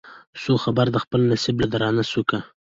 سو 0.41 0.53
خبر 0.63 0.85
د 0.91 0.97
خپل 1.03 1.19
نصیب 1.31 1.55
له 1.59 1.67
درانه 1.73 2.03
سوکه 2.11 2.39